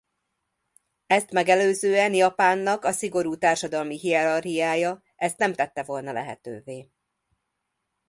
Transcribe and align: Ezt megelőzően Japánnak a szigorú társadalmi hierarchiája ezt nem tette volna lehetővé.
Ezt 1.07 1.31
megelőzően 1.31 2.13
Japánnak 2.13 2.85
a 2.85 2.91
szigorú 2.91 3.35
társadalmi 3.37 3.99
hierarchiája 3.99 5.01
ezt 5.15 5.37
nem 5.37 5.53
tette 5.53 5.83
volna 5.83 6.11
lehetővé. 6.11 6.89